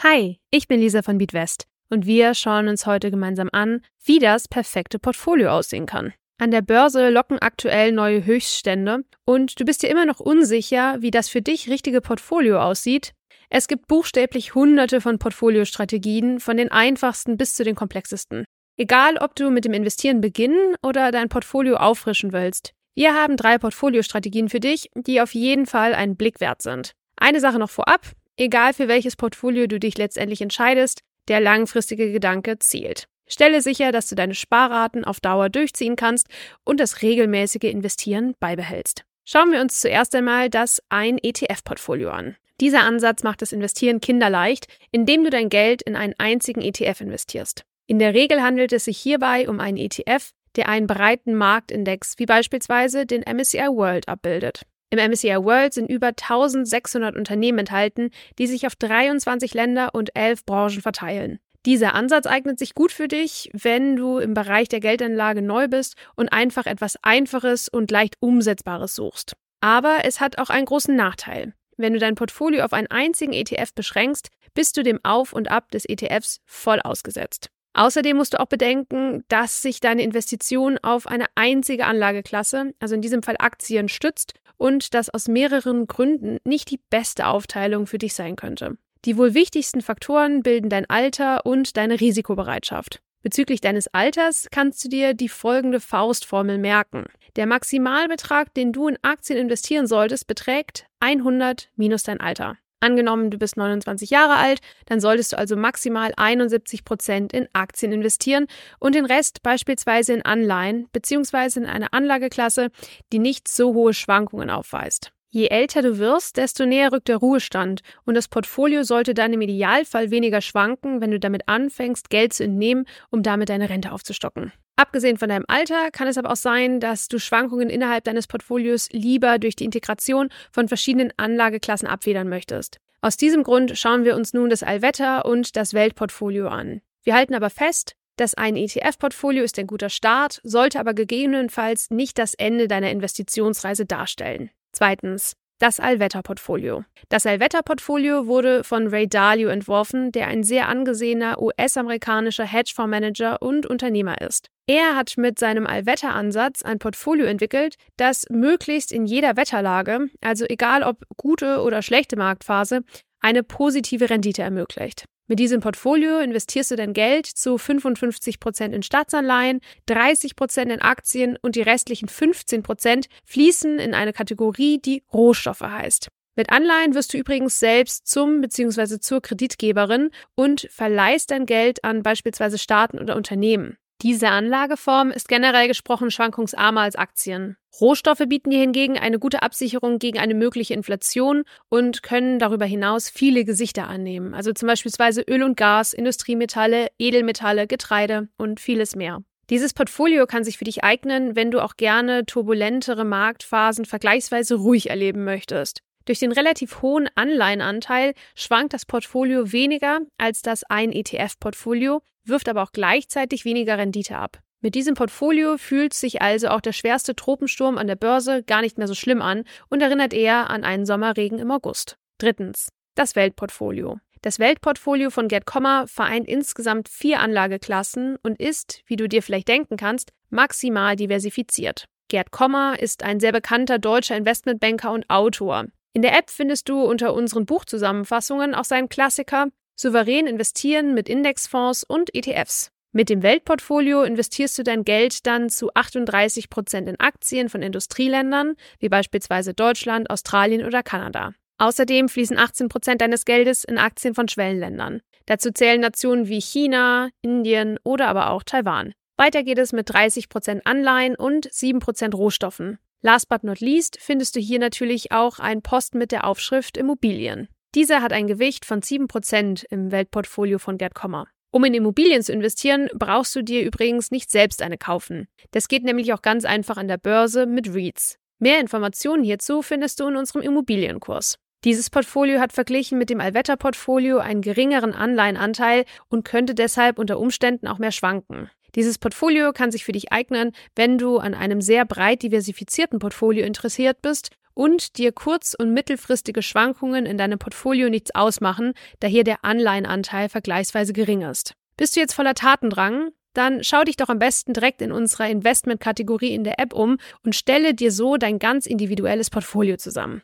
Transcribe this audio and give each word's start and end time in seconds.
Hi, 0.00 0.38
ich 0.52 0.68
bin 0.68 0.78
Lisa 0.78 1.02
von 1.02 1.18
Beatwest 1.18 1.66
und 1.90 2.06
wir 2.06 2.32
schauen 2.34 2.68
uns 2.68 2.86
heute 2.86 3.10
gemeinsam 3.10 3.48
an, 3.52 3.80
wie 4.04 4.20
das 4.20 4.46
perfekte 4.46 5.00
Portfolio 5.00 5.50
aussehen 5.50 5.86
kann. 5.86 6.14
An 6.40 6.52
der 6.52 6.62
Börse 6.62 7.10
locken 7.10 7.40
aktuell 7.40 7.90
neue 7.90 8.24
Höchststände 8.24 9.04
und 9.24 9.58
du 9.58 9.64
bist 9.64 9.82
dir 9.82 9.90
immer 9.90 10.06
noch 10.06 10.20
unsicher, 10.20 10.98
wie 11.00 11.10
das 11.10 11.28
für 11.28 11.42
dich 11.42 11.68
richtige 11.68 12.00
Portfolio 12.00 12.60
aussieht. 12.60 13.12
Es 13.50 13.66
gibt 13.66 13.88
buchstäblich 13.88 14.54
hunderte 14.54 15.00
von 15.00 15.18
Portfoliostrategien, 15.18 16.38
von 16.38 16.56
den 16.56 16.70
einfachsten 16.70 17.36
bis 17.36 17.56
zu 17.56 17.64
den 17.64 17.74
komplexesten. 17.74 18.44
Egal, 18.76 19.16
ob 19.16 19.34
du 19.34 19.50
mit 19.50 19.64
dem 19.64 19.72
Investieren 19.72 20.20
beginnen 20.20 20.76
oder 20.80 21.10
dein 21.10 21.28
Portfolio 21.28 21.74
auffrischen 21.74 22.32
willst. 22.32 22.72
Wir 22.94 23.14
haben 23.14 23.36
drei 23.36 23.58
Portfoliostrategien 23.58 24.48
für 24.48 24.60
dich, 24.60 24.90
die 24.94 25.20
auf 25.20 25.34
jeden 25.34 25.66
Fall 25.66 25.92
einen 25.92 26.14
Blick 26.14 26.38
wert 26.38 26.62
sind. 26.62 26.92
Eine 27.16 27.40
Sache 27.40 27.58
noch 27.58 27.70
vorab, 27.70 28.12
Egal 28.40 28.72
für 28.72 28.86
welches 28.86 29.16
Portfolio 29.16 29.66
du 29.66 29.80
dich 29.80 29.98
letztendlich 29.98 30.40
entscheidest, 30.40 31.00
der 31.26 31.40
langfristige 31.40 32.12
Gedanke 32.12 32.60
zählt. 32.60 33.08
Stelle 33.26 33.60
sicher, 33.60 33.90
dass 33.90 34.08
du 34.08 34.14
deine 34.14 34.34
Sparraten 34.34 35.04
auf 35.04 35.18
Dauer 35.18 35.48
durchziehen 35.48 35.96
kannst 35.96 36.28
und 36.64 36.78
das 36.78 37.02
regelmäßige 37.02 37.64
Investieren 37.64 38.34
beibehältst. 38.38 39.02
Schauen 39.24 39.50
wir 39.50 39.60
uns 39.60 39.80
zuerst 39.80 40.14
einmal 40.14 40.50
das 40.50 40.80
ein 40.88 41.18
ETF-Portfolio 41.18 42.10
an. 42.10 42.36
Dieser 42.60 42.82
Ansatz 42.82 43.24
macht 43.24 43.42
das 43.42 43.52
Investieren 43.52 44.00
kinderleicht, 44.00 44.68
indem 44.92 45.24
du 45.24 45.30
dein 45.30 45.48
Geld 45.48 45.82
in 45.82 45.96
einen 45.96 46.14
einzigen 46.18 46.62
ETF 46.62 47.00
investierst. 47.00 47.64
In 47.88 47.98
der 47.98 48.14
Regel 48.14 48.40
handelt 48.40 48.72
es 48.72 48.84
sich 48.84 48.98
hierbei 48.98 49.48
um 49.48 49.58
einen 49.58 49.78
ETF, 49.78 50.30
der 50.54 50.68
einen 50.68 50.86
breiten 50.86 51.34
Marktindex 51.34 52.14
wie 52.18 52.26
beispielsweise 52.26 53.04
den 53.04 53.22
MSCI 53.22 53.66
World 53.66 54.08
abbildet. 54.08 54.62
Im 54.90 54.98
MSCI 54.98 55.44
World 55.44 55.74
sind 55.74 55.90
über 55.90 56.08
1600 56.08 57.14
Unternehmen 57.14 57.58
enthalten, 57.58 58.10
die 58.38 58.46
sich 58.46 58.66
auf 58.66 58.74
23 58.74 59.52
Länder 59.52 59.94
und 59.94 60.16
11 60.16 60.46
Branchen 60.46 60.80
verteilen. 60.80 61.38
Dieser 61.66 61.94
Ansatz 61.94 62.26
eignet 62.26 62.58
sich 62.58 62.74
gut 62.74 62.92
für 62.92 63.08
dich, 63.08 63.50
wenn 63.52 63.96
du 63.96 64.18
im 64.18 64.32
Bereich 64.32 64.68
der 64.68 64.80
Geldanlage 64.80 65.42
neu 65.42 65.68
bist 65.68 65.96
und 66.16 66.30
einfach 66.30 66.66
etwas 66.66 66.96
Einfaches 67.02 67.68
und 67.68 67.90
leicht 67.90 68.16
Umsetzbares 68.20 68.94
suchst. 68.94 69.36
Aber 69.60 69.98
es 70.04 70.20
hat 70.20 70.38
auch 70.38 70.50
einen 70.50 70.66
großen 70.66 70.96
Nachteil. 70.96 71.52
Wenn 71.76 71.92
du 71.92 71.98
dein 71.98 72.14
Portfolio 72.14 72.64
auf 72.64 72.72
einen 72.72 72.86
einzigen 72.86 73.32
ETF 73.32 73.74
beschränkst, 73.74 74.28
bist 74.54 74.76
du 74.76 74.82
dem 74.82 75.00
Auf 75.04 75.32
und 75.32 75.50
Ab 75.50 75.70
des 75.70 75.84
ETFs 75.84 76.40
voll 76.46 76.80
ausgesetzt. 76.80 77.50
Außerdem 77.78 78.16
musst 78.16 78.34
du 78.34 78.40
auch 78.40 78.46
bedenken, 78.46 79.22
dass 79.28 79.62
sich 79.62 79.78
deine 79.78 80.02
Investition 80.02 80.78
auf 80.82 81.06
eine 81.06 81.26
einzige 81.36 81.86
Anlageklasse, 81.86 82.74
also 82.80 82.96
in 82.96 83.02
diesem 83.02 83.22
Fall 83.22 83.36
Aktien, 83.38 83.88
stützt 83.88 84.34
und 84.56 84.94
das 84.94 85.08
aus 85.10 85.28
mehreren 85.28 85.86
Gründen 85.86 86.38
nicht 86.42 86.72
die 86.72 86.80
beste 86.90 87.28
Aufteilung 87.28 87.86
für 87.86 87.98
dich 87.98 88.14
sein 88.14 88.34
könnte. 88.34 88.78
Die 89.04 89.16
wohl 89.16 89.32
wichtigsten 89.32 89.80
Faktoren 89.80 90.42
bilden 90.42 90.70
dein 90.70 90.90
Alter 90.90 91.46
und 91.46 91.76
deine 91.76 92.00
Risikobereitschaft. 92.00 93.00
Bezüglich 93.22 93.60
deines 93.60 93.86
Alters 93.94 94.48
kannst 94.50 94.84
du 94.84 94.88
dir 94.88 95.14
die 95.14 95.28
folgende 95.28 95.78
Faustformel 95.78 96.58
merken. 96.58 97.04
Der 97.36 97.46
Maximalbetrag, 97.46 98.52
den 98.54 98.72
du 98.72 98.88
in 98.88 98.98
Aktien 99.02 99.38
investieren 99.38 99.86
solltest, 99.86 100.26
beträgt 100.26 100.86
100 100.98 101.70
minus 101.76 102.02
dein 102.02 102.18
Alter. 102.18 102.56
Angenommen, 102.80 103.30
du 103.30 103.38
bist 103.38 103.56
29 103.56 104.10
Jahre 104.10 104.36
alt, 104.36 104.60
dann 104.86 105.00
solltest 105.00 105.32
du 105.32 105.38
also 105.38 105.56
maximal 105.56 106.12
71 106.16 106.84
Prozent 106.84 107.32
in 107.32 107.48
Aktien 107.52 107.92
investieren 107.92 108.46
und 108.78 108.94
den 108.94 109.04
Rest 109.04 109.42
beispielsweise 109.42 110.14
in 110.14 110.22
Anleihen 110.22 110.88
bzw. 110.92 111.58
in 111.58 111.66
eine 111.66 111.92
Anlageklasse, 111.92 112.70
die 113.12 113.18
nicht 113.18 113.48
so 113.48 113.74
hohe 113.74 113.94
Schwankungen 113.94 114.50
aufweist. 114.50 115.12
Je 115.30 115.48
älter 115.48 115.82
du 115.82 115.98
wirst, 115.98 116.38
desto 116.38 116.64
näher 116.64 116.90
rückt 116.90 117.08
der 117.08 117.18
Ruhestand 117.18 117.82
und 118.06 118.14
das 118.14 118.28
Portfolio 118.28 118.82
sollte 118.82 119.12
dann 119.12 119.34
im 119.34 119.42
Idealfall 119.42 120.10
weniger 120.10 120.40
schwanken, 120.40 121.02
wenn 121.02 121.10
du 121.10 121.20
damit 121.20 121.42
anfängst, 121.48 122.08
Geld 122.08 122.32
zu 122.32 122.44
entnehmen, 122.44 122.86
um 123.10 123.22
damit 123.22 123.50
deine 123.50 123.68
Rente 123.68 123.92
aufzustocken. 123.92 124.52
Abgesehen 124.76 125.18
von 125.18 125.28
deinem 125.28 125.44
Alter 125.48 125.90
kann 125.90 126.08
es 126.08 126.16
aber 126.16 126.30
auch 126.30 126.36
sein, 126.36 126.80
dass 126.80 127.08
du 127.08 127.18
Schwankungen 127.18 127.68
innerhalb 127.68 128.04
deines 128.04 128.26
Portfolios 128.26 128.88
lieber 128.90 129.38
durch 129.38 129.56
die 129.56 129.64
Integration 129.64 130.30
von 130.50 130.68
verschiedenen 130.68 131.12
Anlageklassen 131.16 131.88
abfedern 131.88 132.28
möchtest. 132.28 132.78
Aus 133.02 133.16
diesem 133.16 133.42
Grund 133.42 133.76
schauen 133.78 134.04
wir 134.04 134.16
uns 134.16 134.32
nun 134.32 134.48
das 134.48 134.62
Allwetter 134.62 135.26
und 135.26 135.56
das 135.56 135.74
Weltportfolio 135.74 136.48
an. 136.48 136.80
Wir 137.02 137.14
halten 137.14 137.34
aber 137.34 137.50
fest, 137.50 137.96
dass 138.16 138.34
ein 138.34 138.56
ETF-Portfolio 138.56 139.44
ist 139.44 139.58
ein 139.58 139.66
guter 139.66 139.90
Start, 139.90 140.40
sollte 140.42 140.80
aber 140.80 140.94
gegebenenfalls 140.94 141.90
nicht 141.90 142.18
das 142.18 142.34
Ende 142.34 142.66
deiner 142.66 142.90
Investitionsreise 142.90 143.84
darstellen. 143.84 144.50
Zweitens, 144.78 145.32
das 145.58 145.80
Allwetterportfolio. 145.80 146.84
Das 147.08 147.26
Allwetterportfolio 147.26 148.28
wurde 148.28 148.62
von 148.62 148.86
Ray 148.86 149.08
Dalio 149.08 149.48
entworfen, 149.48 150.12
der 150.12 150.28
ein 150.28 150.44
sehr 150.44 150.68
angesehener 150.68 151.42
US-amerikanischer 151.42 152.44
Hedgefondsmanager 152.44 153.42
und 153.42 153.66
Unternehmer 153.66 154.20
ist. 154.20 154.46
Er 154.68 154.94
hat 154.94 155.14
mit 155.16 155.36
seinem 155.40 155.66
Allwetteransatz 155.66 156.62
ein 156.62 156.78
Portfolio 156.78 157.26
entwickelt, 157.26 157.74
das 157.96 158.26
möglichst 158.30 158.92
in 158.92 159.04
jeder 159.04 159.36
Wetterlage, 159.36 160.10
also 160.20 160.44
egal 160.48 160.84
ob 160.84 161.02
gute 161.16 161.60
oder 161.62 161.82
schlechte 161.82 162.16
Marktphase, 162.16 162.82
eine 163.18 163.42
positive 163.42 164.08
Rendite 164.08 164.42
ermöglicht. 164.42 165.06
Mit 165.28 165.38
diesem 165.38 165.60
Portfolio 165.60 166.20
investierst 166.20 166.70
du 166.70 166.76
dein 166.76 166.94
Geld 166.94 167.26
zu 167.26 167.58
55 167.58 168.40
Prozent 168.40 168.74
in 168.74 168.82
Staatsanleihen, 168.82 169.60
30 169.84 170.36
Prozent 170.36 170.72
in 170.72 170.80
Aktien 170.80 171.36
und 171.42 171.54
die 171.54 171.60
restlichen 171.60 172.08
15 172.08 172.62
Prozent 172.62 173.08
fließen 173.26 173.78
in 173.78 173.92
eine 173.92 174.14
Kategorie, 174.14 174.78
die 174.78 175.02
Rohstoffe 175.12 175.60
heißt. 175.60 176.08
Mit 176.34 176.50
Anleihen 176.50 176.94
wirst 176.94 177.12
du 177.12 177.18
übrigens 177.18 177.60
selbst 177.60 178.06
zum 178.06 178.40
bzw. 178.40 179.00
zur 179.00 179.20
Kreditgeberin 179.20 180.10
und 180.34 180.66
verleihst 180.70 181.30
dein 181.30 181.44
Geld 181.44 181.84
an 181.84 182.02
beispielsweise 182.02 182.56
Staaten 182.56 182.98
oder 182.98 183.14
Unternehmen. 183.14 183.76
Diese 184.02 184.28
Anlageform 184.28 185.10
ist 185.10 185.28
generell 185.28 185.66
gesprochen 185.66 186.12
schwankungsarmer 186.12 186.82
als 186.82 186.94
Aktien. 186.94 187.56
Rohstoffe 187.80 188.22
bieten 188.28 188.50
dir 188.50 188.60
hingegen 188.60 188.96
eine 188.96 189.18
gute 189.18 189.42
Absicherung 189.42 189.98
gegen 189.98 190.20
eine 190.20 190.34
mögliche 190.34 190.74
Inflation 190.74 191.42
und 191.68 192.04
können 192.04 192.38
darüber 192.38 192.64
hinaus 192.64 193.10
viele 193.10 193.44
Gesichter 193.44 193.88
annehmen, 193.88 194.34
also 194.34 194.52
zum 194.52 194.68
Beispiel 194.68 194.92
Öl 195.28 195.42
und 195.42 195.56
Gas, 195.56 195.92
Industriemetalle, 195.94 196.88
Edelmetalle, 196.98 197.66
Getreide 197.66 198.28
und 198.36 198.60
vieles 198.60 198.94
mehr. 198.94 199.22
Dieses 199.50 199.74
Portfolio 199.74 200.26
kann 200.26 200.44
sich 200.44 200.58
für 200.58 200.64
dich 200.64 200.84
eignen, 200.84 201.34
wenn 201.34 201.50
du 201.50 201.60
auch 201.60 201.76
gerne 201.76 202.24
turbulentere 202.24 203.04
Marktphasen 203.04 203.84
vergleichsweise 203.84 204.54
ruhig 204.54 204.90
erleben 204.90 205.24
möchtest. 205.24 205.80
Durch 206.04 206.20
den 206.20 206.32
relativ 206.32 206.82
hohen 206.82 207.08
Anleihenanteil 207.16 208.14
schwankt 208.34 208.74
das 208.74 208.86
Portfolio 208.86 209.52
weniger 209.52 210.00
als 210.18 210.42
das 210.42 210.64
ein 210.64 210.92
ETF-Portfolio, 210.92 212.00
wirft 212.28 212.48
aber 212.48 212.62
auch 212.62 212.72
gleichzeitig 212.72 213.44
weniger 213.44 213.78
Rendite 213.78 214.16
ab. 214.16 214.38
Mit 214.60 214.74
diesem 214.74 214.94
Portfolio 214.94 215.56
fühlt 215.56 215.94
sich 215.94 216.20
also 216.20 216.48
auch 216.48 216.60
der 216.60 216.72
schwerste 216.72 217.14
Tropensturm 217.14 217.78
an 217.78 217.86
der 217.86 217.94
Börse 217.94 218.42
gar 218.42 218.60
nicht 218.60 218.76
mehr 218.76 218.88
so 218.88 218.94
schlimm 218.94 219.22
an 219.22 219.44
und 219.68 219.80
erinnert 219.80 220.12
eher 220.12 220.50
an 220.50 220.64
einen 220.64 220.84
Sommerregen 220.84 221.38
im 221.38 221.50
August. 221.50 221.96
Drittens. 222.18 222.68
Das 222.96 223.14
Weltportfolio. 223.14 223.98
Das 224.22 224.40
Weltportfolio 224.40 225.10
von 225.10 225.28
Gerd 225.28 225.46
Kommer 225.46 225.86
vereint 225.86 226.26
insgesamt 226.26 226.88
vier 226.88 227.20
Anlageklassen 227.20 228.16
und 228.24 228.40
ist, 228.40 228.82
wie 228.86 228.96
du 228.96 229.08
dir 229.08 229.22
vielleicht 229.22 229.46
denken 229.46 229.76
kannst, 229.76 230.10
maximal 230.28 230.96
diversifiziert. 230.96 231.84
Gerd 232.08 232.32
Kommer 232.32 232.80
ist 232.80 233.04
ein 233.04 233.20
sehr 233.20 233.30
bekannter 233.30 233.78
deutscher 233.78 234.16
Investmentbanker 234.16 234.90
und 234.90 235.08
Autor. 235.08 235.66
In 235.92 236.02
der 236.02 236.18
App 236.18 236.30
findest 236.30 236.68
du 236.68 236.82
unter 236.82 237.14
unseren 237.14 237.46
Buchzusammenfassungen 237.46 238.54
auch 238.54 238.64
seinen 238.64 238.88
Klassiker 238.88 239.46
Souverän 239.80 240.26
investieren 240.26 240.92
mit 240.92 241.08
Indexfonds 241.08 241.84
und 241.84 242.12
ETFs. 242.12 242.72
Mit 242.90 243.08
dem 243.10 243.22
Weltportfolio 243.22 244.02
investierst 244.02 244.58
du 244.58 244.64
dein 244.64 244.82
Geld 244.82 245.24
dann 245.24 245.50
zu 245.50 245.72
38 245.72 246.50
Prozent 246.50 246.88
in 246.88 246.98
Aktien 246.98 247.48
von 247.48 247.62
Industrieländern, 247.62 248.54
wie 248.80 248.88
beispielsweise 248.88 249.54
Deutschland, 249.54 250.10
Australien 250.10 250.64
oder 250.64 250.82
Kanada. 250.82 251.32
Außerdem 251.58 252.08
fließen 252.08 252.36
18 252.36 252.68
Prozent 252.68 253.02
deines 253.02 253.24
Geldes 253.24 253.62
in 253.62 253.78
Aktien 253.78 254.16
von 254.16 254.26
Schwellenländern. 254.26 255.00
Dazu 255.26 255.52
zählen 255.52 255.80
Nationen 255.80 256.26
wie 256.26 256.40
China, 256.40 257.10
Indien 257.22 257.78
oder 257.84 258.08
aber 258.08 258.30
auch 258.30 258.42
Taiwan. 258.42 258.94
Weiter 259.16 259.44
geht 259.44 259.58
es 259.58 259.72
mit 259.72 259.92
30 259.92 260.28
Prozent 260.28 260.62
Anleihen 260.66 261.14
und 261.14 261.48
7 261.52 261.78
Prozent 261.78 262.16
Rohstoffen. 262.16 262.78
Last 263.00 263.28
but 263.28 263.44
not 263.44 263.60
least 263.60 263.96
findest 264.00 264.34
du 264.34 264.40
hier 264.40 264.58
natürlich 264.58 265.12
auch 265.12 265.38
einen 265.38 265.62
Posten 265.62 265.98
mit 265.98 266.10
der 266.10 266.26
Aufschrift 266.26 266.76
Immobilien. 266.76 267.48
Dieser 267.78 268.02
hat 268.02 268.12
ein 268.12 268.26
Gewicht 268.26 268.64
von 268.64 268.80
7% 268.80 269.64
im 269.70 269.92
Weltportfolio 269.92 270.58
von 270.58 270.78
Gerd 270.78 270.96
Kommer. 270.96 271.28
Um 271.52 271.62
in 271.62 271.74
Immobilien 271.74 272.22
zu 272.22 272.32
investieren, 272.32 272.88
brauchst 272.92 273.36
du 273.36 273.42
dir 273.42 273.62
übrigens 273.62 274.10
nicht 274.10 274.32
selbst 274.32 274.62
eine 274.62 274.76
kaufen. 274.76 275.28
Das 275.52 275.68
geht 275.68 275.84
nämlich 275.84 276.12
auch 276.12 276.20
ganz 276.20 276.44
einfach 276.44 276.76
an 276.76 276.88
der 276.88 276.98
Börse 276.98 277.46
mit 277.46 277.72
REITs. 277.72 278.18
Mehr 278.40 278.58
Informationen 278.58 279.22
hierzu 279.22 279.62
findest 279.62 280.00
du 280.00 280.08
in 280.08 280.16
unserem 280.16 280.42
Immobilienkurs. 280.42 281.38
Dieses 281.62 281.88
Portfolio 281.88 282.40
hat 282.40 282.52
verglichen 282.52 282.98
mit 282.98 283.10
dem 283.10 283.20
Allwetter-Portfolio 283.20 284.18
einen 284.18 284.42
geringeren 284.42 284.92
Anleihenanteil 284.92 285.84
und 286.08 286.24
könnte 286.24 286.56
deshalb 286.56 286.98
unter 286.98 287.20
Umständen 287.20 287.68
auch 287.68 287.78
mehr 287.78 287.92
schwanken. 287.92 288.50
Dieses 288.74 288.98
Portfolio 288.98 289.52
kann 289.52 289.70
sich 289.70 289.84
für 289.84 289.92
dich 289.92 290.12
eignen, 290.12 290.52
wenn 290.76 290.98
du 290.98 291.18
an 291.18 291.34
einem 291.34 291.60
sehr 291.60 291.84
breit 291.84 292.22
diversifizierten 292.22 292.98
Portfolio 292.98 293.44
interessiert 293.44 294.02
bist 294.02 294.30
und 294.54 294.98
dir 294.98 295.12
kurz- 295.12 295.54
und 295.54 295.72
mittelfristige 295.72 296.42
Schwankungen 296.42 297.06
in 297.06 297.16
deinem 297.16 297.38
Portfolio 297.38 297.88
nichts 297.88 298.14
ausmachen, 298.14 298.72
da 299.00 299.06
hier 299.06 299.24
der 299.24 299.44
Anleihenanteil 299.44 300.28
vergleichsweise 300.28 300.92
gering 300.92 301.22
ist. 301.22 301.52
Bist 301.76 301.94
du 301.94 302.00
jetzt 302.00 302.14
voller 302.14 302.34
Tatendrang? 302.34 303.10
Dann 303.34 303.62
schau 303.62 303.84
dich 303.84 303.96
doch 303.96 304.08
am 304.08 304.18
besten 304.18 304.52
direkt 304.52 304.82
in 304.82 304.90
unserer 304.90 305.28
Investment-Kategorie 305.28 306.34
in 306.34 306.42
der 306.42 306.58
App 306.58 306.72
um 306.72 306.98
und 307.24 307.36
stelle 307.36 307.72
dir 307.72 307.92
so 307.92 308.16
dein 308.16 308.40
ganz 308.40 308.66
individuelles 308.66 309.30
Portfolio 309.30 309.76
zusammen. 309.76 310.22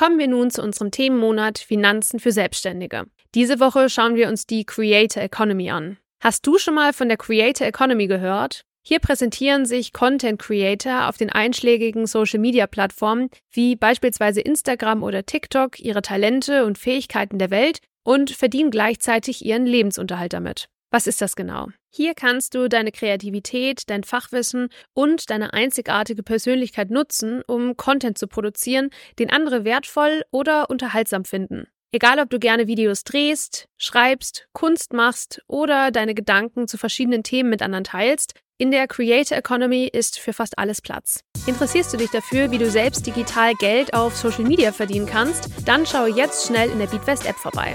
Kommen 0.00 0.18
wir 0.18 0.28
nun 0.28 0.50
zu 0.50 0.62
unserem 0.62 0.90
Themenmonat 0.90 1.58
Finanzen 1.58 2.20
für 2.20 2.32
Selbstständige. 2.32 3.04
Diese 3.34 3.60
Woche 3.60 3.90
schauen 3.90 4.14
wir 4.14 4.28
uns 4.28 4.46
die 4.46 4.64
Creator 4.64 5.22
Economy 5.22 5.70
an. 5.70 5.98
Hast 6.20 6.46
du 6.46 6.56
schon 6.56 6.72
mal 6.72 6.94
von 6.94 7.08
der 7.08 7.18
Creator 7.18 7.66
Economy 7.66 8.06
gehört? 8.06 8.64
Hier 8.82 8.98
präsentieren 8.98 9.66
sich 9.66 9.92
Content 9.92 10.40
Creator 10.40 11.06
auf 11.06 11.18
den 11.18 11.28
einschlägigen 11.28 12.06
Social-Media-Plattformen 12.06 13.28
wie 13.50 13.76
beispielsweise 13.76 14.40
Instagram 14.40 15.02
oder 15.02 15.26
TikTok 15.26 15.78
ihre 15.78 16.00
Talente 16.00 16.64
und 16.64 16.78
Fähigkeiten 16.78 17.38
der 17.38 17.50
Welt 17.50 17.80
und 18.02 18.30
verdienen 18.30 18.70
gleichzeitig 18.70 19.44
ihren 19.44 19.66
Lebensunterhalt 19.66 20.32
damit. 20.32 20.70
Was 20.90 21.06
ist 21.06 21.20
das 21.20 21.36
genau? 21.36 21.68
Hier 21.92 22.14
kannst 22.14 22.54
du 22.54 22.68
deine 22.68 22.90
Kreativität, 22.90 23.82
dein 23.86 24.02
Fachwissen 24.02 24.68
und 24.92 25.30
deine 25.30 25.52
einzigartige 25.52 26.22
Persönlichkeit 26.22 26.90
nutzen, 26.90 27.42
um 27.46 27.76
Content 27.76 28.18
zu 28.18 28.26
produzieren, 28.26 28.90
den 29.18 29.30
andere 29.30 29.64
wertvoll 29.64 30.22
oder 30.32 30.68
unterhaltsam 30.68 31.24
finden. 31.24 31.68
Egal, 31.92 32.20
ob 32.20 32.30
du 32.30 32.38
gerne 32.38 32.66
Videos 32.66 33.02
drehst, 33.02 33.66
schreibst, 33.76 34.46
Kunst 34.52 34.92
machst 34.92 35.42
oder 35.48 35.90
deine 35.90 36.14
Gedanken 36.14 36.68
zu 36.68 36.78
verschiedenen 36.78 37.22
Themen 37.22 37.50
mit 37.50 37.62
anderen 37.62 37.84
teilst, 37.84 38.34
in 38.58 38.70
der 38.70 38.86
Creator 38.86 39.38
Economy 39.38 39.88
ist 39.90 40.18
für 40.18 40.32
fast 40.32 40.58
alles 40.58 40.82
Platz. 40.82 41.20
Interessierst 41.46 41.92
du 41.92 41.96
dich 41.96 42.10
dafür, 42.10 42.50
wie 42.50 42.58
du 42.58 42.70
selbst 42.70 43.06
digital 43.06 43.54
Geld 43.54 43.94
auf 43.94 44.16
Social 44.16 44.44
Media 44.44 44.70
verdienen 44.70 45.06
kannst? 45.06 45.48
Dann 45.64 45.86
schau 45.86 46.06
jetzt 46.06 46.46
schnell 46.46 46.70
in 46.70 46.78
der 46.78 46.86
Beatwest 46.86 47.26
App 47.26 47.36
vorbei. 47.36 47.74